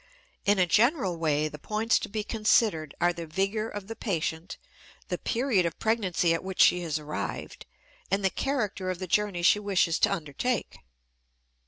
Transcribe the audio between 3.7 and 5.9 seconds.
the patient, the period of